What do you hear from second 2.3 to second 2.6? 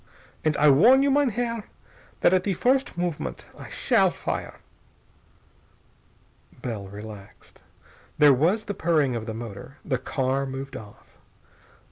at the